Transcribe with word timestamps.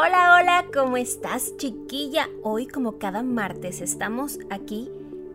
Hola, 0.00 0.38
hola, 0.38 0.66
¿cómo 0.72 0.96
estás 0.96 1.56
chiquilla? 1.56 2.28
Hoy 2.44 2.68
como 2.68 2.98
cada 2.98 3.24
martes 3.24 3.80
estamos 3.80 4.38
aquí 4.48 4.88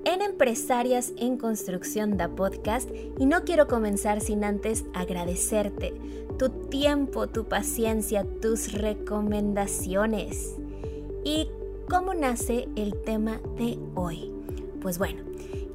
en 0.05 0.21
Empresarias 0.21 1.11
en 1.17 1.37
Construcción 1.37 2.15
da 2.15 2.29
Podcast 2.29 2.89
y 3.19 3.25
no 3.25 3.43
quiero 3.43 3.67
comenzar 3.67 4.21
sin 4.21 4.45
antes 4.45 4.85
agradecerte 4.93 5.93
tu 6.39 6.47
tiempo, 6.69 7.27
tu 7.27 7.43
paciencia, 7.43 8.25
tus 8.41 8.71
recomendaciones. 8.71 10.55
¿Y 11.25 11.49
cómo 11.89 12.13
nace 12.13 12.69
el 12.77 12.95
tema 13.01 13.41
de 13.57 13.77
hoy? 13.95 14.31
Pues 14.81 14.97
bueno, 14.97 15.23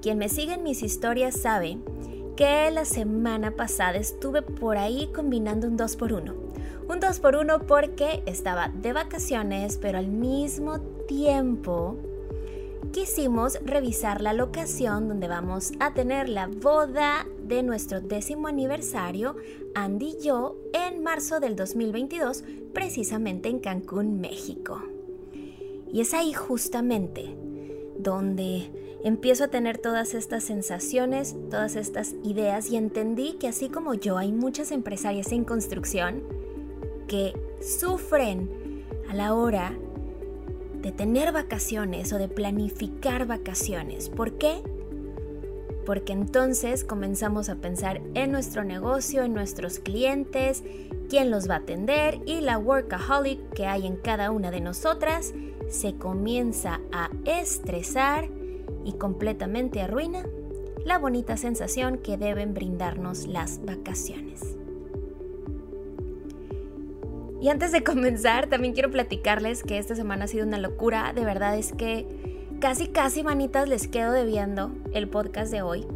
quien 0.00 0.16
me 0.16 0.30
sigue 0.30 0.54
en 0.54 0.62
mis 0.62 0.82
historias 0.82 1.38
sabe 1.38 1.76
que 2.36 2.70
la 2.70 2.86
semana 2.86 3.50
pasada 3.50 3.98
estuve 3.98 4.40
por 4.40 4.78
ahí 4.78 5.10
combinando 5.14 5.66
un 5.66 5.76
2 5.76 5.96
por 5.96 6.14
1 6.14 6.48
un 6.88 7.00
2 7.00 7.20
por 7.20 7.36
1 7.36 7.66
porque 7.66 8.22
estaba 8.24 8.68
de 8.68 8.94
vacaciones, 8.94 9.78
pero 9.80 9.98
al 9.98 10.08
mismo 10.08 10.80
tiempo 11.06 11.96
quisimos 12.92 13.58
revisar 13.62 14.22
la 14.22 14.32
locación 14.32 15.08
donde 15.08 15.28
vamos 15.28 15.72
a 15.80 15.92
tener 15.92 16.30
la 16.30 16.46
boda 16.46 17.26
de 17.46 17.62
nuestro 17.62 18.00
décimo 18.00 18.48
aniversario, 18.48 19.36
Andy 19.74 20.16
y 20.18 20.24
yo, 20.24 20.56
en 20.72 21.02
marzo 21.02 21.40
del 21.40 21.56
2022, 21.56 22.44
precisamente 22.72 23.50
en 23.50 23.58
Cancún, 23.58 24.20
México. 24.20 24.82
Y 25.92 26.00
es 26.00 26.14
ahí 26.14 26.32
justamente 26.32 27.36
donde 27.98 28.70
empiezo 29.04 29.44
a 29.44 29.48
tener 29.48 29.76
todas 29.78 30.14
estas 30.14 30.44
sensaciones, 30.44 31.36
todas 31.50 31.76
estas 31.76 32.14
ideas 32.24 32.70
y 32.70 32.76
entendí 32.76 33.34
que 33.34 33.48
así 33.48 33.68
como 33.68 33.94
yo 33.94 34.16
hay 34.16 34.32
muchas 34.32 34.72
empresarias 34.72 35.32
en 35.32 35.44
construcción, 35.44 36.22
que 37.08 37.32
sufren 37.60 38.84
a 39.10 39.14
la 39.14 39.34
hora 39.34 39.72
de 40.80 40.92
tener 40.92 41.32
vacaciones 41.32 42.12
o 42.12 42.18
de 42.18 42.28
planificar 42.28 43.26
vacaciones. 43.26 44.08
¿Por 44.08 44.38
qué? 44.38 44.62
Porque 45.84 46.12
entonces 46.12 46.84
comenzamos 46.84 47.48
a 47.48 47.56
pensar 47.56 48.00
en 48.14 48.30
nuestro 48.30 48.62
negocio, 48.62 49.24
en 49.24 49.34
nuestros 49.34 49.78
clientes, 49.80 50.62
quién 51.08 51.30
los 51.30 51.48
va 51.48 51.54
a 51.54 51.58
atender 51.58 52.20
y 52.26 52.42
la 52.42 52.58
workaholic 52.58 53.54
que 53.54 53.66
hay 53.66 53.86
en 53.86 53.96
cada 53.96 54.30
una 54.30 54.50
de 54.50 54.60
nosotras 54.60 55.32
se 55.68 55.94
comienza 55.94 56.80
a 56.92 57.10
estresar 57.24 58.28
y 58.84 58.92
completamente 58.92 59.80
arruina 59.80 60.24
la 60.84 60.98
bonita 60.98 61.36
sensación 61.36 61.98
que 61.98 62.16
deben 62.16 62.54
brindarnos 62.54 63.26
las 63.26 63.64
vacaciones. 63.64 64.57
Y 67.40 67.48
antes 67.48 67.72
de 67.72 67.82
comenzar, 67.84 68.48
también 68.48 68.74
quiero 68.74 68.90
platicarles 68.90 69.62
que 69.62 69.78
esta 69.78 69.94
semana 69.94 70.24
ha 70.24 70.28
sido 70.28 70.46
una 70.46 70.58
locura. 70.58 71.12
De 71.14 71.24
verdad 71.24 71.56
es 71.56 71.72
que 71.72 72.06
casi, 72.60 72.88
casi 72.88 73.22
manitas 73.22 73.68
les 73.68 73.88
quedo 73.88 74.12
debiendo 74.12 74.72
el 74.92 75.08
podcast 75.08 75.50
de 75.52 75.62
hoy. 75.62 75.86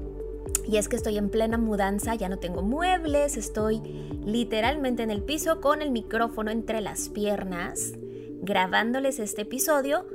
Y 0.66 0.76
es 0.76 0.88
que 0.88 0.96
estoy 0.96 1.18
en 1.18 1.28
plena 1.28 1.58
mudanza, 1.58 2.14
ya 2.14 2.28
no 2.28 2.38
tengo 2.38 2.62
muebles, 2.62 3.36
estoy 3.36 3.80
literalmente 4.24 5.02
en 5.02 5.10
el 5.10 5.22
piso 5.22 5.60
con 5.60 5.82
el 5.82 5.90
micrófono 5.90 6.52
entre 6.52 6.80
las 6.80 7.08
piernas, 7.08 7.94
grabándoles 8.42 9.18
este 9.18 9.42
episodio. 9.42 10.06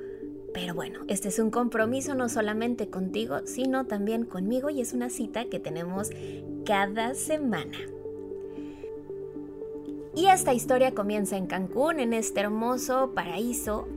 Pero 0.54 0.74
bueno, 0.74 1.02
este 1.10 1.28
es 1.28 1.40
un 1.40 1.52
compromiso 1.52 2.16
no 2.16 2.30
solamente 2.30 2.90
contigo, 2.90 3.42
sino 3.46 3.86
también 3.86 4.24
conmigo 4.24 4.70
y 4.70 4.80
es 4.80 4.94
una 4.94 5.10
cita 5.10 5.46
que 5.46 5.60
tenemos 5.60 6.10
cada 6.66 7.14
semana. 7.14 7.78
Y 10.18 10.30
esta 10.30 10.52
historia 10.52 10.96
comienza 10.96 11.38
en 11.38 11.46
Cancún, 11.46 12.00
en 12.00 12.12
este 12.12 12.40
hermoso 12.40 13.12
paraíso, 13.14 13.88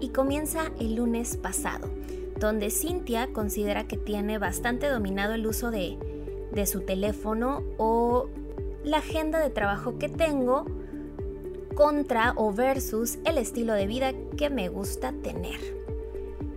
y 0.00 0.08
comienza 0.08 0.72
el 0.80 0.94
lunes 0.94 1.36
pasado, 1.36 1.90
donde 2.40 2.70
Cintia 2.70 3.30
considera 3.34 3.86
que 3.86 3.98
tiene 3.98 4.38
bastante 4.38 4.88
dominado 4.88 5.34
el 5.34 5.46
uso 5.46 5.70
de, 5.70 5.98
de 6.50 6.64
su 6.64 6.80
teléfono 6.80 7.62
o 7.76 8.30
la 8.84 8.98
agenda 8.98 9.38
de 9.38 9.50
trabajo 9.50 9.98
que 9.98 10.08
tengo 10.08 10.64
contra 11.74 12.32
o 12.36 12.54
versus 12.54 13.18
el 13.26 13.36
estilo 13.36 13.74
de 13.74 13.86
vida 13.86 14.14
que 14.38 14.48
me 14.48 14.70
gusta 14.70 15.12
tener. 15.12 15.60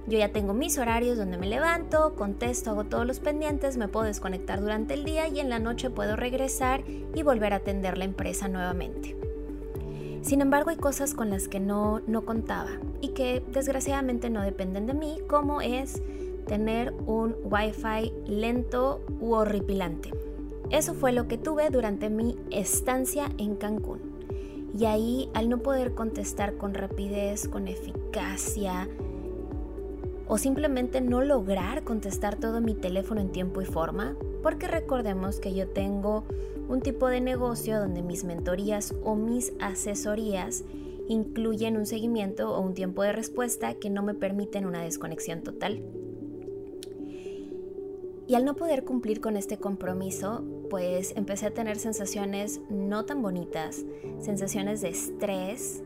Yo 0.10 0.18
ya 0.18 0.30
tengo 0.30 0.56
mis 0.56 0.80
horarios 0.80 1.20
donde 1.20 1.38
me 1.38 1.48
levanto, 1.48 2.16
contesto, 2.16 2.72
hago 2.72 2.86
todos 2.86 3.06
los 3.06 3.20
pendientes, 3.20 3.78
me 3.78 3.88
puedo 3.88 4.08
desconectar 4.08 4.60
durante 4.60 4.96
el 4.96 5.04
día 5.04 5.28
y 5.28 5.40
en 5.40 5.50
la 5.50 5.60
noche 5.60 5.92
puedo 5.92 6.16
regresar 6.16 6.84
y 6.88 7.22
volver 7.22 7.54
a 7.54 7.58
atender 7.58 7.96
la 7.96 8.06
empresa 8.06 8.48
nuevamente. 8.48 9.16
Sin 10.24 10.42
embargo, 10.42 10.72
hay 10.72 10.78
cosas 10.78 11.14
con 11.14 11.30
las 11.30 11.48
que 11.48 11.60
no, 11.60 12.02
no 12.08 12.26
contaba 12.26 12.72
y 13.02 13.10
que 13.10 13.44
desgraciadamente 13.54 14.32
no 14.32 14.42
dependen 14.42 14.88
de 14.88 14.96
mí, 14.96 15.20
como 15.28 15.62
es 15.62 16.02
tener 16.48 16.92
un 17.06 17.36
wifi 17.44 18.12
lento 18.26 19.02
u 19.20 19.34
horripilante. 19.34 20.12
Eso 20.72 20.96
fue 20.96 21.12
lo 21.12 21.28
que 21.28 21.38
tuve 21.38 21.70
durante 21.70 22.10
mi 22.10 22.36
estancia 22.50 23.30
en 23.38 23.56
Cancún. 23.56 24.00
Y 24.76 24.86
ahí, 24.86 25.30
al 25.36 25.50
no 25.50 25.60
poder 25.60 25.94
contestar 25.94 26.58
con 26.58 26.74
rapidez, 26.74 27.48
con 27.48 27.68
eficacia, 27.68 28.88
o 30.30 30.38
simplemente 30.38 31.02
no 31.02 31.22
lograr 31.22 31.84
contestar 31.84 32.36
todo 32.38 32.62
mi 32.62 32.76
teléfono 32.76 33.20
en 33.20 33.32
tiempo 33.32 33.62
y 33.62 33.66
forma, 33.66 34.16
porque 34.44 34.68
recordemos 34.68 35.40
que 35.40 35.56
yo 35.56 35.68
tengo 35.68 36.24
un 36.70 36.82
tipo 36.82 37.08
de 37.08 37.20
negocio 37.20 37.80
donde 37.80 38.04
mis 38.04 38.24
mentorías 38.24 38.94
o 39.04 39.16
mis 39.16 39.54
asesorías 39.60 40.64
incluyen 41.08 41.78
un 41.78 41.88
seguimiento 41.88 42.56
o 42.56 42.62
un 42.62 42.76
tiempo 42.76 43.02
de 43.02 43.12
respuesta 43.12 43.74
que 43.74 43.90
no 43.90 44.04
me 44.04 44.14
permiten 44.14 44.68
una 44.68 44.84
desconexión 44.84 45.42
total. 45.42 45.82
Y 48.28 48.36
al 48.36 48.46
no 48.46 48.56
poder 48.56 48.84
cumplir 48.84 49.22
con 49.22 49.36
este 49.36 49.58
compromiso, 49.58 50.44
pues 50.70 51.14
empecé 51.16 51.48
a 51.48 51.54
tener 51.56 51.80
sensaciones 51.80 52.62
no 52.70 53.04
tan 53.06 53.24
bonitas, 53.24 53.84
sensaciones 54.20 54.82
de 54.82 54.90
estrés, 54.90 55.82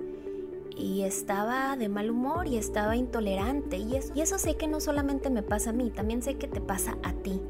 y 0.75 1.03
estaba 1.03 1.75
de 1.77 1.89
mal 1.89 2.09
humor 2.09 2.47
y 2.47 2.57
estaba 2.57 2.95
intolerante. 2.95 3.77
Y 3.77 3.95
eso, 3.95 4.13
y 4.15 4.21
eso 4.21 4.37
sé 4.37 4.55
que 4.55 4.67
no 4.67 4.79
solamente 4.79 5.29
me 5.29 5.43
pasa 5.43 5.71
a 5.71 5.73
mí, 5.73 5.89
también 5.89 6.21
sé 6.21 6.35
que 6.35 6.47
te 6.47 6.61
pasa 6.61 6.97
a 7.03 7.13
ti. 7.13 7.41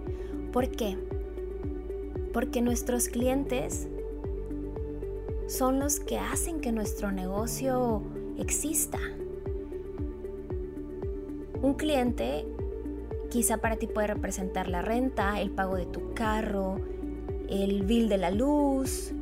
¿Por 0.52 0.70
qué? 0.70 0.98
Porque 2.32 2.62
nuestros 2.62 3.08
clientes 3.08 3.88
son 5.48 5.80
los 5.80 6.00
que 6.00 6.18
hacen 6.18 6.62
que 6.62 6.72
nuestro 6.72 7.12
negocio 7.12 8.02
exista. 8.38 9.00
Un 11.62 11.76
cliente 11.76 12.46
quizá 13.30 13.58
para 13.58 13.78
ti 13.78 13.88
puede 13.88 14.08
representar 14.08 14.68
la 14.68 14.82
renta, 14.82 15.42
el 15.42 15.50
pago 15.50 15.76
de 15.76 15.86
tu 15.86 16.14
carro, 16.14 16.78
el 17.50 17.84
bill 17.84 18.10
de 18.10 18.18
la 18.18 18.32
luz, 18.32 19.14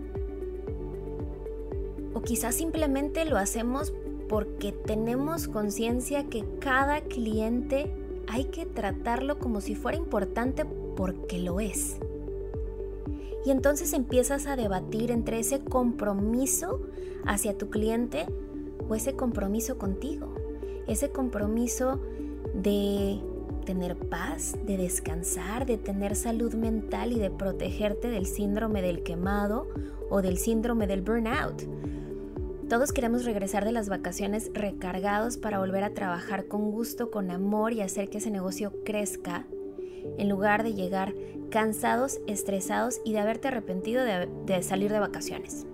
o 2.14 2.22
quizás 2.22 2.56
simplemente 2.56 3.26
lo 3.26 3.38
hacemos 3.38 3.94
porque 4.32 4.72
tenemos 4.72 5.50
conciencia 5.50 6.30
que 6.30 6.46
cada 6.62 7.02
cliente 7.02 7.94
hay 8.30 8.46
que 8.46 8.66
tratarlo 8.66 9.40
como 9.40 9.60
si 9.60 9.76
fuera 9.76 9.98
importante 9.98 10.64
porque 10.96 11.38
lo 11.38 11.60
es. 11.60 11.98
Y 13.46 13.52
entonces 13.52 13.92
empiezas 13.92 14.48
a 14.48 14.56
debatir 14.56 15.12
entre 15.12 15.40
ese 15.40 15.60
compromiso 15.60 16.80
hacia 17.26 17.58
tu 17.58 17.70
cliente 17.70 18.26
o 18.88 18.96
ese 18.96 19.18
compromiso 19.18 19.78
contigo. 19.78 20.34
Ese 20.88 21.10
compromiso 21.10 22.00
de 22.54 23.20
tener 23.66 23.98
paz, 23.98 24.56
de 24.66 24.78
descansar, 24.78 25.66
de 25.66 25.78
tener 25.78 26.16
salud 26.16 26.54
mental 26.54 27.12
y 27.12 27.20
de 27.20 27.32
protegerte 27.32 28.10
del 28.10 28.28
síndrome 28.28 28.82
del 28.82 29.04
quemado 29.04 29.68
o 30.10 30.22
del 30.22 30.38
síndrome 30.38 30.88
del 30.88 31.02
burnout. 31.02 31.64
Todos 32.72 32.94
queremos 32.94 33.26
regresar 33.26 33.66
de 33.66 33.74
las 33.74 33.90
vacaciones 33.90 34.50
recargados 34.54 35.36
para 35.36 35.60
volver 35.60 35.84
a 35.84 35.94
trabajar 35.94 36.46
con 36.46 36.72
gusto, 36.72 37.12
con 37.12 37.30
amor 37.30 37.74
y 37.74 37.82
hacer 37.82 38.10
que 38.10 38.20
ese 38.20 38.32
negocio 38.32 38.72
crezca. 38.86 39.46
en 40.18 40.30
lugar 40.30 40.64
de 40.64 40.74
llegar 40.74 41.14
cansados, 41.50 42.22
estresados 42.28 43.02
y 43.04 43.12
de 43.12 43.20
haberte 43.20 43.50
arrepentido 43.50 44.06
de, 44.06 44.64
salir 44.64 44.90
de 44.90 45.00
vacaciones. 45.00 45.66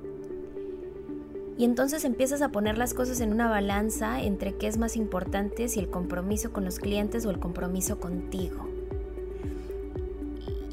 Y 1.55 1.65
entonces 1.65 2.03
empiezas 2.03 2.41
a 2.41 2.49
poner 2.49 2.79
las 2.79 2.95
cosas 2.95 3.21
en 3.21 3.31
una 3.31 3.47
balanza 3.47 4.19
entre 4.23 4.55
qué 4.55 4.65
es 4.65 4.79
más 4.79 4.95
importante, 4.95 5.69
si 5.69 5.79
el 5.79 5.91
compromiso 5.91 6.51
con 6.51 6.65
los 6.65 6.79
clientes 6.79 7.27
o 7.27 7.29
el 7.29 7.39
compromiso 7.39 7.99
contigo. 7.99 8.67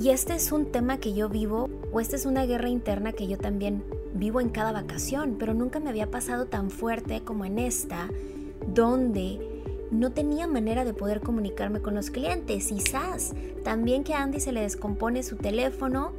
Y 0.01 0.09
este 0.09 0.35
es 0.35 0.53
un 0.53 0.73
tema 0.73 0.99
que 0.99 1.13
yo 1.13 1.29
vivo, 1.29 1.69
o 1.93 2.01
esta 2.01 2.17
es 2.17 2.25
una 2.25 2.47
guerra 2.47 2.71
interna 2.71 3.13
que 3.13 3.29
yo 3.29 3.37
también 3.37 3.85
vivo 4.15 4.41
en 4.41 4.49
cada 4.49 4.73
vacación, 4.73 5.37
pero 5.39 5.53
nunca 5.53 5.81
me 5.81 5.91
había 5.91 6.11
pasado 6.11 6.47
tan 6.47 6.71
fuerte 6.71 7.23
como 7.23 7.45
en 7.45 7.59
esta, 7.59 8.09
donde 8.67 9.39
no 9.91 10.13
tenía 10.13 10.47
manera 10.47 10.85
de 10.85 10.95
poder 10.95 11.21
comunicarme 11.21 11.81
con 11.81 11.95
los 11.95 12.11
clientes. 12.11 12.69
Quizás 12.69 13.35
también 13.63 14.05
que 14.05 14.15
a 14.15 14.23
Andy 14.23 14.41
se 14.41 14.53
le 14.53 14.63
descompone 14.63 15.23
su 15.23 15.37
teléfono 15.37 16.13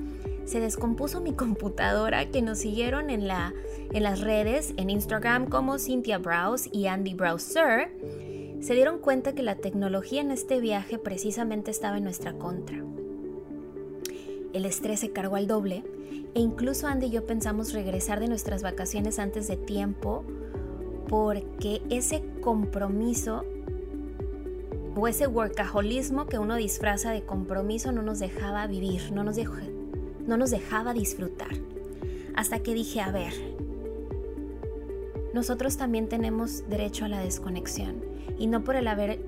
se 0.45 0.59
descompuso 0.59 1.21
mi 1.21 1.33
computadora 1.33 2.29
que 2.31 2.41
nos 2.41 2.59
siguieron 2.59 3.09
en, 3.09 3.27
la, 3.27 3.53
en 3.91 4.03
las 4.03 4.21
redes, 4.21 4.73
en 4.77 4.89
Instagram 4.89 5.47
como 5.47 5.77
Cynthia 5.79 6.19
Browse 6.19 6.69
y 6.71 6.87
Andy 6.87 7.13
Browser, 7.13 7.89
se 8.61 8.73
dieron 8.73 8.99
cuenta 8.99 9.33
que 9.33 9.43
la 9.43 9.55
tecnología 9.55 10.21
en 10.21 10.31
este 10.31 10.59
viaje 10.59 10.97
precisamente 10.97 11.71
estaba 11.71 11.97
en 11.97 12.03
nuestra 12.03 12.33
contra. 12.33 12.83
El 14.55 14.63
estrés 14.63 15.01
se 15.01 15.11
cargó 15.11 15.35
al 15.35 15.47
doble 15.47 15.83
e 16.33 16.39
incluso 16.39 16.87
Andy 16.87 17.07
y 17.07 17.09
yo 17.09 17.25
pensamos 17.25 17.73
regresar 17.73 18.21
de 18.21 18.29
nuestras 18.29 18.63
vacaciones 18.63 19.19
antes 19.19 19.49
de 19.49 19.57
tiempo 19.57 20.23
porque 21.09 21.81
ese 21.89 22.23
compromiso 22.39 23.43
o 24.95 25.09
ese 25.09 25.27
workaholismo 25.27 26.27
que 26.27 26.39
uno 26.39 26.55
disfraza 26.55 27.11
de 27.11 27.25
compromiso 27.25 27.91
no 27.91 28.01
nos 28.01 28.19
dejaba 28.19 28.65
vivir, 28.65 29.11
no 29.11 29.25
nos, 29.25 29.35
no 30.25 30.37
nos 30.37 30.51
dejaba 30.51 30.93
disfrutar. 30.93 31.51
Hasta 32.33 32.59
que 32.59 32.73
dije, 32.73 33.01
a 33.01 33.11
ver, 33.11 33.33
nosotros 35.33 35.75
también 35.75 36.07
tenemos 36.07 36.63
derecho 36.69 37.03
a 37.03 37.09
la 37.09 37.19
desconexión 37.19 37.97
y 38.39 38.47
no 38.47 38.63
por 38.63 38.77
el 38.77 38.87
haber 38.87 39.19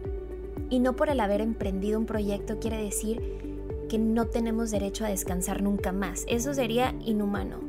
y 0.69 0.79
no 0.79 0.95
por 0.95 1.09
el 1.09 1.19
haber 1.19 1.41
emprendido 1.41 1.99
un 1.99 2.05
proyecto 2.05 2.59
quiere 2.59 2.81
decir 2.81 3.46
que 3.87 3.97
no 3.97 4.27
tenemos 4.27 4.71
derecho 4.71 5.05
a 5.05 5.09
descansar 5.09 5.61
nunca 5.61 5.91
más. 5.91 6.25
Eso 6.27 6.53
sería 6.53 6.95
inhumano. 7.05 7.59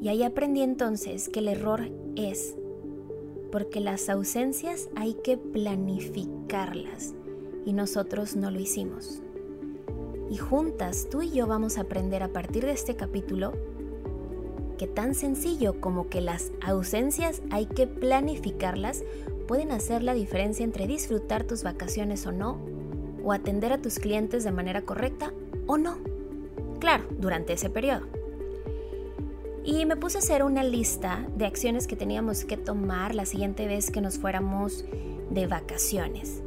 Y 0.00 0.08
ahí 0.08 0.22
aprendí 0.22 0.62
entonces 0.62 1.28
que 1.28 1.40
el 1.40 1.48
error 1.48 1.88
es 2.16 2.56
porque 3.50 3.80
las 3.80 4.08
ausencias 4.08 4.88
hay 4.96 5.14
que 5.14 5.36
planificarlas 5.36 7.14
y 7.64 7.72
nosotros 7.72 8.36
no 8.36 8.50
lo 8.50 8.60
hicimos 8.60 9.22
y 10.30 10.36
juntas 10.36 11.08
tú 11.10 11.22
y 11.22 11.30
yo 11.30 11.46
vamos 11.46 11.78
a 11.78 11.82
aprender 11.82 12.22
a 12.22 12.32
partir 12.32 12.64
de 12.64 12.72
este 12.72 12.96
capítulo 12.96 13.52
que 14.78 14.88
tan 14.88 15.14
sencillo 15.14 15.80
como 15.80 16.08
que 16.08 16.20
las 16.20 16.50
ausencias 16.60 17.42
hay 17.50 17.66
que 17.66 17.86
planificarlas 17.86 19.04
pueden 19.46 19.70
hacer 19.70 20.02
la 20.02 20.14
diferencia 20.14 20.64
entre 20.64 20.88
disfrutar 20.88 21.44
tus 21.44 21.62
vacaciones 21.62 22.26
o 22.26 22.32
no, 22.32 22.58
o 23.24 23.32
atender 23.32 23.72
a 23.72 23.78
tus 23.78 23.98
clientes 23.98 24.44
de 24.44 24.52
manera 24.52 24.82
correcta 24.82 25.32
o 25.66 25.76
no. 25.76 25.98
Claro, 26.78 27.04
durante 27.18 27.54
ese 27.54 27.70
periodo. 27.70 28.06
Y 29.64 29.86
me 29.86 29.96
puse 29.96 30.18
a 30.18 30.20
hacer 30.20 30.42
una 30.42 30.62
lista 30.62 31.26
de 31.36 31.46
acciones 31.46 31.86
que 31.86 31.96
teníamos 31.96 32.44
que 32.44 32.58
tomar 32.58 33.14
la 33.14 33.24
siguiente 33.24 33.66
vez 33.66 33.90
que 33.90 34.02
nos 34.02 34.18
fuéramos 34.18 34.84
de 35.30 35.46
vacaciones. 35.46 36.42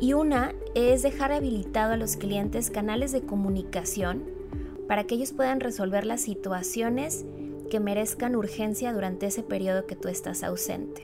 Y 0.00 0.12
una 0.12 0.54
es 0.74 1.02
dejar 1.02 1.32
habilitado 1.32 1.94
a 1.94 1.96
los 1.96 2.16
clientes 2.16 2.70
canales 2.70 3.10
de 3.10 3.22
comunicación 3.22 4.24
para 4.86 5.04
que 5.04 5.16
ellos 5.16 5.32
puedan 5.32 5.58
resolver 5.58 6.06
las 6.06 6.20
situaciones 6.20 7.24
que 7.70 7.80
merezcan 7.80 8.36
urgencia 8.36 8.92
durante 8.92 9.26
ese 9.26 9.42
periodo 9.42 9.86
que 9.86 9.96
tú 9.96 10.08
estás 10.08 10.44
ausente. 10.44 11.02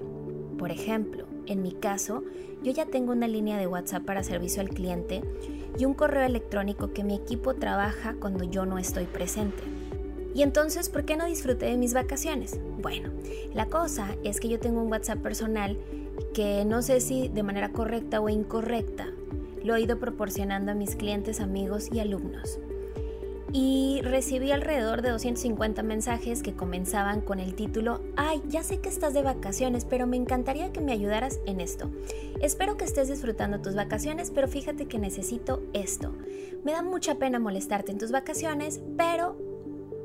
Por 0.59 0.71
ejemplo, 0.71 1.22
en 1.47 1.63
mi 1.63 1.73
caso, 1.73 2.23
yo 2.63 2.73
ya 2.73 2.87
tengo 2.87 3.13
una 3.13 3.29
línea 3.29 3.59
de 3.59 3.67
WhatsApp 3.67 4.05
para 4.05 4.23
servicio 4.23 4.63
al 4.63 4.69
cliente 4.69 5.23
y 5.79 5.85
un 5.85 5.95
correo 5.95 6.25
electrónico 6.25 6.93
que 6.93 7.05
mi 7.05 7.15
equipo 7.15 7.55
trabaja 7.55 8.17
cuando 8.21 8.45
yo 8.45 8.67
no 8.67 8.79
estoy 8.79 9.05
presente. 9.05 9.63
Y 10.35 10.43
entonces, 10.43 10.89
¿por 10.89 11.05
qué 11.05 11.17
no 11.17 11.27
disfruté 11.27 11.67
de 11.67 11.77
mis 11.77 11.93
vacaciones? 11.93 12.59
Bueno, 12.81 13.11
la 13.55 13.67
cosa 13.67 14.17
es 14.25 14.41
que 14.41 14.49
yo 14.49 14.59
tengo 14.59 14.81
un 14.81 14.91
WhatsApp 14.91 15.19
personal 15.19 15.77
que 16.35 16.65
no 16.65 16.83
sé 16.83 17.01
si 17.01 17.29
de 17.29 17.43
manera 17.43 17.71
correcta 17.71 18.21
o 18.21 18.29
incorrecta 18.29 19.09
lo 19.63 19.77
he 19.77 19.83
ido 19.83 19.99
proporcionando 19.99 20.73
a 20.73 20.75
mis 20.75 20.97
clientes, 20.97 21.41
amigos 21.41 21.89
y 21.93 22.01
alumnos. 22.01 22.59
Y 23.55 24.01
recibí 24.03 24.51
alrededor 24.51 25.03
de 25.03 25.11
250 25.11 25.83
mensajes 25.83 26.43
que 26.43 26.55
comenzaban 26.55 27.21
con 27.21 27.39
el 27.39 27.55
título, 27.55 28.01
ay, 28.17 28.43
ya 28.49 28.63
sé 28.63 28.81
que 28.81 28.89
estás 28.89 29.13
de 29.13 29.23
vacaciones, 29.23 29.85
pero 29.85 30.07
me 30.07 30.17
encantaría 30.17 30.73
que 30.73 30.81
me 30.81 30.93
ayudaras 30.93 31.39
en 31.45 31.61
esto. 31.61 31.91
Espero 32.41 32.79
que 32.79 32.85
estés 32.85 33.09
disfrutando 33.09 33.61
tus 33.61 33.75
vacaciones, 33.75 34.31
pero 34.31 34.49
fíjate 34.49 34.87
que 34.87 34.99
necesito 34.99 35.63
esto. 35.75 36.15
Me 36.65 36.73
da 36.73 36.83
mucha 36.83 37.17
pena 37.17 37.39
molestarte 37.39 37.93
en 37.93 37.99
tus 37.99 38.11
vacaciones, 38.11 38.81
pero 38.97 39.37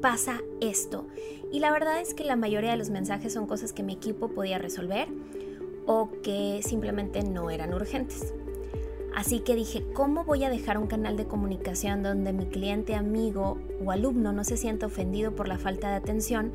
pasa 0.02 0.42
esto. 0.60 1.08
Y 1.50 1.60
la 1.60 1.72
verdad 1.72 2.02
es 2.02 2.14
que 2.14 2.26
la 2.26 2.36
mayoría 2.36 2.72
de 2.72 2.78
los 2.78 2.90
mensajes 2.90 3.32
son 3.32 3.48
cosas 3.48 3.72
que 3.72 3.84
mi 3.84 3.94
equipo 3.94 4.28
podía 4.28 4.58
resolver 4.58 5.08
o 5.86 6.10
que 6.22 6.60
simplemente 6.64 7.24
no 7.24 7.50
eran 7.50 7.74
urgentes. 7.74 8.34
Así 9.18 9.40
que 9.40 9.56
dije, 9.56 9.84
¿cómo 9.96 10.26
voy 10.26 10.44
a 10.44 10.50
dejar 10.52 10.78
un 10.78 10.86
canal 10.86 11.18
de 11.18 11.26
comunicación 11.26 12.04
donde 12.04 12.34
mi 12.34 12.46
cliente, 12.46 12.94
amigo 12.94 13.58
o 13.84 13.90
alumno 13.90 14.32
no 14.32 14.44
se 14.44 14.58
sienta 14.58 14.86
ofendido 14.86 15.36
por 15.36 15.48
la 15.48 15.58
falta 15.58 15.90
de 15.90 15.96
atención, 15.96 16.54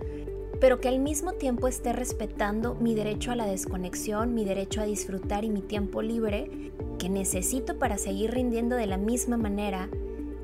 pero 0.61 0.81
que 0.81 0.87
al 0.87 1.01
mismo 1.01 1.33
tiempo 1.33 1.67
esté 1.67 1.93
respetando 1.93 2.77
mi 2.77 2.95
derecho 2.95 3.33
a 3.33 3.35
la 3.35 3.47
desconexión, 3.47 4.33
mi 4.33 4.45
derecho 4.45 4.81
a 4.81 4.85
disfrutar 4.85 5.43
y 5.43 5.51
mi 5.51 5.61
tiempo 5.61 6.03
libre 6.03 6.71
que 7.01 7.09
necesito 7.09 7.81
para 7.81 7.99
seguir 7.99 8.31
rindiendo 8.31 8.77
de 8.77 8.87
la 8.87 8.97
misma 8.97 9.37
manera 9.37 9.89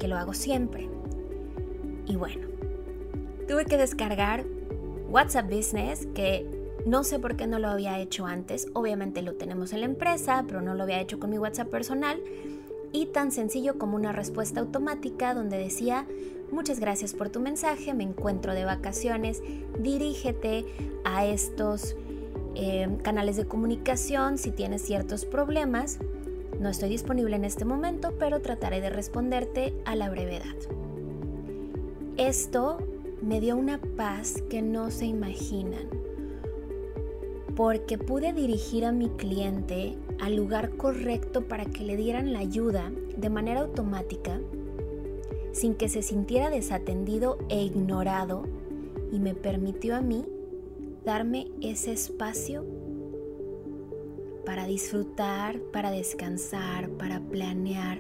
que 0.00 0.08
lo 0.08 0.16
hago 0.16 0.34
siempre? 0.34 0.88
Y 2.04 2.16
bueno, 2.16 2.48
tuve 3.46 3.64
que 3.64 3.76
descargar 3.76 4.44
WhatsApp 5.08 5.48
Business, 5.48 6.08
que 6.16 6.57
no 6.88 7.04
sé 7.04 7.18
por 7.18 7.36
qué 7.36 7.46
no 7.46 7.58
lo 7.58 7.68
había 7.68 7.98
hecho 7.98 8.24
antes. 8.24 8.68
Obviamente 8.72 9.20
lo 9.20 9.34
tenemos 9.34 9.74
en 9.74 9.80
la 9.80 9.86
empresa, 9.86 10.44
pero 10.46 10.62
no 10.62 10.74
lo 10.74 10.84
había 10.84 11.00
hecho 11.00 11.20
con 11.20 11.28
mi 11.28 11.38
WhatsApp 11.38 11.68
personal. 11.68 12.18
Y 12.92 13.06
tan 13.06 13.30
sencillo 13.30 13.78
como 13.78 13.96
una 13.96 14.12
respuesta 14.12 14.60
automática 14.60 15.34
donde 15.34 15.58
decía, 15.58 16.06
muchas 16.50 16.80
gracias 16.80 17.12
por 17.12 17.28
tu 17.28 17.40
mensaje, 17.40 17.92
me 17.92 18.04
encuentro 18.04 18.54
de 18.54 18.64
vacaciones, 18.64 19.42
dirígete 19.78 20.64
a 21.04 21.26
estos 21.26 21.94
eh, 22.54 22.88
canales 23.02 23.36
de 23.36 23.44
comunicación 23.44 24.38
si 24.38 24.50
tienes 24.50 24.80
ciertos 24.80 25.26
problemas. 25.26 25.98
No 26.58 26.70
estoy 26.70 26.88
disponible 26.88 27.36
en 27.36 27.44
este 27.44 27.66
momento, 27.66 28.14
pero 28.18 28.40
trataré 28.40 28.80
de 28.80 28.88
responderte 28.88 29.74
a 29.84 29.94
la 29.94 30.08
brevedad. 30.08 30.56
Esto 32.16 32.78
me 33.20 33.40
dio 33.40 33.56
una 33.56 33.78
paz 33.78 34.42
que 34.48 34.62
no 34.62 34.90
se 34.90 35.04
imaginan 35.04 35.97
porque 37.58 37.98
pude 37.98 38.32
dirigir 38.32 38.84
a 38.84 38.92
mi 38.92 39.08
cliente 39.08 39.98
al 40.20 40.36
lugar 40.36 40.76
correcto 40.76 41.48
para 41.48 41.64
que 41.64 41.82
le 41.82 41.96
dieran 41.96 42.32
la 42.32 42.38
ayuda 42.38 42.92
de 43.16 43.30
manera 43.30 43.62
automática, 43.62 44.38
sin 45.50 45.74
que 45.74 45.88
se 45.88 46.02
sintiera 46.02 46.50
desatendido 46.50 47.36
e 47.48 47.64
ignorado, 47.64 48.44
y 49.10 49.18
me 49.18 49.34
permitió 49.34 49.96
a 49.96 50.00
mí 50.00 50.24
darme 51.04 51.48
ese 51.60 51.90
espacio 51.90 52.64
para 54.46 54.64
disfrutar, 54.64 55.58
para 55.58 55.90
descansar, 55.90 56.88
para 56.90 57.18
planear, 57.18 57.98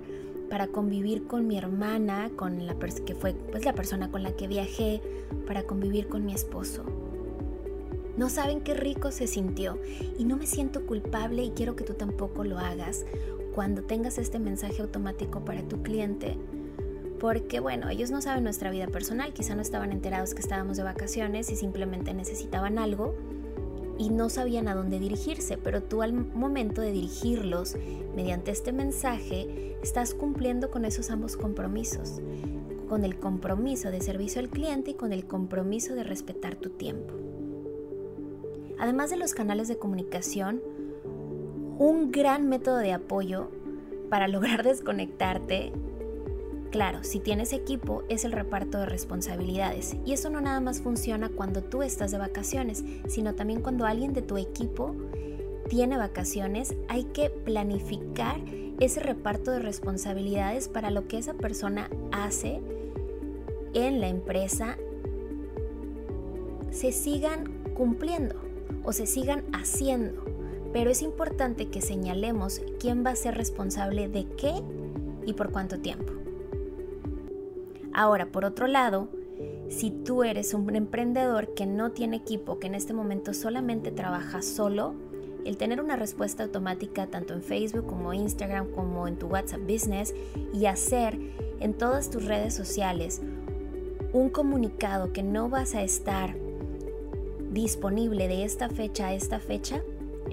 para 0.48 0.68
convivir 0.68 1.26
con 1.26 1.48
mi 1.48 1.58
hermana, 1.58 2.30
con 2.36 2.64
la 2.64 2.76
que 2.78 3.16
fue 3.16 3.34
pues, 3.50 3.64
la 3.64 3.72
persona 3.72 4.08
con 4.08 4.22
la 4.22 4.36
que 4.36 4.46
viajé, 4.46 5.02
para 5.48 5.64
convivir 5.64 6.06
con 6.06 6.24
mi 6.24 6.32
esposo. 6.32 7.07
No 8.18 8.28
saben 8.28 8.60
qué 8.60 8.74
rico 8.74 9.12
se 9.12 9.28
sintió 9.28 9.78
y 10.18 10.24
no 10.24 10.36
me 10.36 10.48
siento 10.48 10.84
culpable 10.84 11.44
y 11.44 11.50
quiero 11.50 11.76
que 11.76 11.84
tú 11.84 11.94
tampoco 11.94 12.42
lo 12.42 12.58
hagas 12.58 13.06
cuando 13.54 13.84
tengas 13.84 14.18
este 14.18 14.40
mensaje 14.40 14.82
automático 14.82 15.44
para 15.44 15.62
tu 15.62 15.84
cliente. 15.84 16.36
Porque 17.20 17.60
bueno, 17.60 17.88
ellos 17.88 18.10
no 18.10 18.20
saben 18.20 18.42
nuestra 18.42 18.72
vida 18.72 18.88
personal, 18.88 19.32
quizá 19.32 19.54
no 19.54 19.62
estaban 19.62 19.92
enterados 19.92 20.34
que 20.34 20.40
estábamos 20.40 20.76
de 20.76 20.82
vacaciones 20.82 21.48
y 21.52 21.54
simplemente 21.54 22.12
necesitaban 22.12 22.80
algo 22.80 23.14
y 23.98 24.10
no 24.10 24.30
sabían 24.30 24.66
a 24.66 24.74
dónde 24.74 24.98
dirigirse, 24.98 25.56
pero 25.56 25.84
tú 25.84 26.02
al 26.02 26.12
momento 26.12 26.80
de 26.80 26.90
dirigirlos 26.90 27.76
mediante 28.16 28.50
este 28.50 28.72
mensaje 28.72 29.76
estás 29.80 30.12
cumpliendo 30.12 30.72
con 30.72 30.84
esos 30.84 31.10
ambos 31.10 31.36
compromisos, 31.36 32.20
con 32.88 33.04
el 33.04 33.16
compromiso 33.20 33.92
de 33.92 34.00
servicio 34.00 34.40
al 34.40 34.48
cliente 34.48 34.90
y 34.90 34.94
con 34.94 35.12
el 35.12 35.24
compromiso 35.24 35.94
de 35.94 36.02
respetar 36.02 36.56
tu 36.56 36.70
tiempo. 36.70 37.27
Además 38.78 39.10
de 39.10 39.16
los 39.16 39.34
canales 39.34 39.68
de 39.68 39.78
comunicación, 39.78 40.62
un 41.78 42.10
gran 42.10 42.48
método 42.48 42.78
de 42.78 42.92
apoyo 42.92 43.50
para 44.10 44.28
lograr 44.28 44.62
desconectarte, 44.62 45.72
claro, 46.70 47.02
si 47.02 47.20
tienes 47.20 47.52
equipo 47.52 48.02
es 48.08 48.24
el 48.24 48.32
reparto 48.32 48.78
de 48.78 48.86
responsabilidades. 48.86 49.96
Y 50.04 50.12
eso 50.12 50.30
no 50.30 50.40
nada 50.40 50.60
más 50.60 50.80
funciona 50.80 51.28
cuando 51.28 51.62
tú 51.62 51.82
estás 51.82 52.10
de 52.10 52.18
vacaciones, 52.18 52.84
sino 53.06 53.34
también 53.34 53.62
cuando 53.62 53.86
alguien 53.86 54.12
de 54.12 54.22
tu 54.22 54.36
equipo 54.36 54.94
tiene 55.68 55.98
vacaciones, 55.98 56.74
hay 56.88 57.04
que 57.04 57.30
planificar 57.30 58.40
ese 58.80 59.00
reparto 59.00 59.50
de 59.50 59.58
responsabilidades 59.58 60.68
para 60.68 60.90
lo 60.90 61.08
que 61.08 61.18
esa 61.18 61.34
persona 61.34 61.90
hace 62.12 62.62
en 63.74 64.00
la 64.00 64.08
empresa 64.08 64.78
se 66.70 66.92
sigan 66.92 67.52
cumpliendo 67.74 68.47
o 68.84 68.92
se 68.92 69.06
sigan 69.06 69.44
haciendo. 69.52 70.24
Pero 70.72 70.90
es 70.90 71.02
importante 71.02 71.68
que 71.68 71.80
señalemos 71.80 72.60
quién 72.78 73.04
va 73.04 73.10
a 73.10 73.16
ser 73.16 73.34
responsable 73.34 74.08
de 74.08 74.26
qué 74.36 74.62
y 75.26 75.32
por 75.32 75.50
cuánto 75.50 75.80
tiempo. 75.80 76.12
Ahora, 77.92 78.26
por 78.26 78.44
otro 78.44 78.66
lado, 78.66 79.08
si 79.68 79.90
tú 79.90 80.24
eres 80.24 80.54
un 80.54 80.74
emprendedor 80.74 81.54
que 81.54 81.66
no 81.66 81.92
tiene 81.92 82.16
equipo, 82.16 82.58
que 82.58 82.66
en 82.66 82.74
este 82.74 82.94
momento 82.94 83.34
solamente 83.34 83.90
trabaja 83.90 84.42
solo, 84.42 84.94
el 85.44 85.56
tener 85.56 85.80
una 85.80 85.96
respuesta 85.96 86.42
automática 86.42 87.06
tanto 87.06 87.34
en 87.34 87.42
Facebook 87.42 87.86
como 87.86 88.12
Instagram 88.12 88.70
como 88.72 89.08
en 89.08 89.16
tu 89.16 89.28
WhatsApp 89.28 89.62
Business 89.62 90.14
y 90.52 90.66
hacer 90.66 91.18
en 91.60 91.74
todas 91.74 92.10
tus 92.10 92.24
redes 92.24 92.54
sociales 92.54 93.22
un 94.12 94.30
comunicado 94.30 95.12
que 95.12 95.22
no 95.22 95.48
vas 95.48 95.74
a 95.74 95.82
estar 95.82 96.36
disponible 97.50 98.28
de 98.28 98.44
esta 98.44 98.68
fecha 98.68 99.08
a 99.08 99.14
esta 99.14 99.38
fecha, 99.40 99.82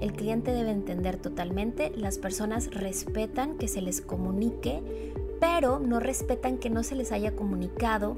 el 0.00 0.12
cliente 0.12 0.52
debe 0.52 0.70
entender 0.70 1.16
totalmente, 1.16 1.92
las 1.96 2.18
personas 2.18 2.70
respetan 2.72 3.56
que 3.56 3.68
se 3.68 3.80
les 3.80 4.00
comunique, 4.00 5.12
pero 5.40 5.78
no 5.78 6.00
respetan 6.00 6.58
que 6.58 6.70
no 6.70 6.82
se 6.82 6.94
les 6.94 7.12
haya 7.12 7.34
comunicado 7.34 8.16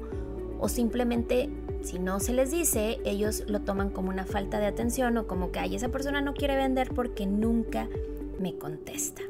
o 0.59 0.67
simplemente 0.67 1.49
si 1.81 1.97
no 1.97 2.19
se 2.19 2.33
les 2.33 2.51
dice, 2.51 2.99
ellos 3.05 3.43
lo 3.47 3.61
toman 3.61 3.89
como 3.89 4.09
una 4.09 4.25
falta 4.25 4.59
de 4.59 4.65
atención 4.65 5.17
o 5.17 5.27
como 5.27 5.51
que, 5.51 5.59
ay, 5.59 5.75
esa 5.75 5.89
persona 5.89 6.19
no 6.19 6.33
quiere 6.33 6.57
vender 6.57 6.93
porque 6.93 7.25
nunca 7.25 7.87
me 8.39 8.57
contesta. 8.57 9.21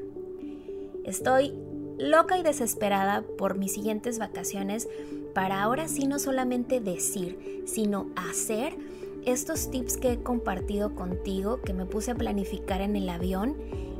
Estoy 1.04 1.54
loca 2.00 2.38
y 2.38 2.44
desesperada 2.44 3.24
por 3.38 3.58
mis 3.58 3.74
siguientes 3.74 4.18
vacaciones 4.18 4.88
para 5.34 5.62
ahora 5.62 5.88
sí 5.88 6.08
no 6.08 6.18
solamente 6.18 6.80
decir, 6.80 7.64
sino 7.68 8.08
hacer 8.16 8.76
estos 9.26 9.70
tips 9.72 9.98
que 9.98 10.14
he 10.14 10.24
compartido 10.24 10.96
contigo, 10.96 11.62
que 11.62 11.74
me 11.74 11.86
puse 11.86 12.12
a 12.12 12.16
planificar 12.16 12.82
en 12.82 12.96
el 12.96 13.10
avión. 13.10 13.56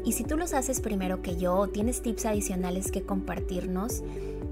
Y 0.06 0.14
si 0.14 0.24
tú 0.24 0.38
los 0.38 0.54
haces 0.54 0.82
primero 0.82 1.22
que 1.22 1.38
yo 1.38 1.56
o 1.56 1.68
tienes 1.68 2.02
tips 2.02 2.26
adicionales 2.26 2.92
que 2.92 3.04
compartirnos, 3.04 4.04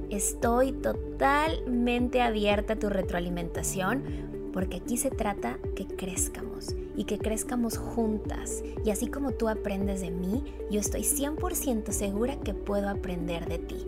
estoy 0.09 0.71
totalmente 0.71 2.21
abierta 2.21 2.73
a 2.73 2.79
tu 2.79 2.89
retroalimentación 2.89 4.27
porque 4.57 4.77
aquí 4.77 4.97
se 4.97 5.11
trata 5.11 5.59
que 5.75 5.85
crezcamos 5.85 6.75
y 6.95 7.03
que 7.03 7.19
crezcamos 7.19 7.77
juntas. 7.77 8.63
Y 8.83 8.89
así 8.89 9.05
como 9.05 9.31
tú 9.33 9.49
aprendes 9.49 10.01
de 10.01 10.09
mí, 10.09 10.43
yo 10.71 10.79
estoy 10.79 11.01
100% 11.01 11.91
segura 11.91 12.39
que 12.39 12.55
puedo 12.55 12.89
aprender 12.89 13.47
de 13.47 13.59
ti. 13.59 13.87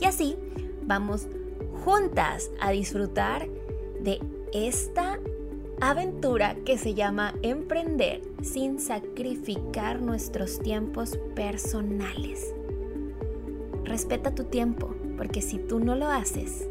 Y 0.00 0.06
así 0.06 0.36
vamos 0.84 1.28
juntas 1.84 2.50
a 2.60 2.72
disfrutar 2.72 3.48
de 4.02 4.20
esta 4.52 5.20
aventura 5.80 6.56
que 6.66 6.76
se 6.78 6.94
llama 6.94 7.34
emprender 7.42 8.22
sin 8.42 8.78
sacrificar 8.78 10.00
nuestros 10.00 10.60
tiempos 10.60 11.18
personales. 11.34 12.54
Respeta 13.84 14.34
tu 14.34 14.44
tiempo, 14.44 14.94
porque 15.16 15.42
si 15.42 15.58
tú 15.58 15.80
no 15.80 15.96
lo 15.96 16.08
haces, 16.08 16.68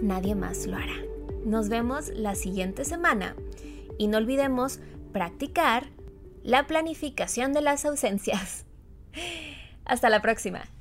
nadie 0.00 0.34
más 0.34 0.66
lo 0.66 0.76
hará. 0.76 0.96
Nos 1.44 1.68
vemos 1.68 2.08
la 2.14 2.34
siguiente 2.34 2.84
semana 2.84 3.36
y 3.98 4.06
no 4.06 4.18
olvidemos 4.18 4.80
practicar 5.12 5.88
la 6.42 6.66
planificación 6.66 7.52
de 7.52 7.62
las 7.62 7.84
ausencias. 7.84 8.64
Hasta 9.84 10.08
la 10.08 10.22
próxima. 10.22 10.73